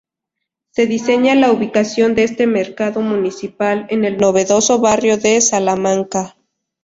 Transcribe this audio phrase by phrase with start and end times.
[0.71, 6.35] Se diseña la ubicación de este mercado municipal en el novedoso barrio de Salamanca.